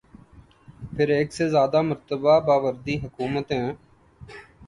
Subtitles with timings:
[0.91, 3.61] پھر ایک سے زیادہ مرتبہ باوردی حکومتیں۔